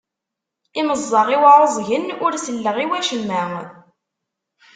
[0.79, 3.43] Imeẓẓaɣ-iw ɛuẓgen ur selleɣ i wacemma.